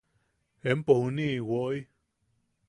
Empo 0.71 0.93
juniʼi 1.03 1.37
woʼi;. 1.49 1.77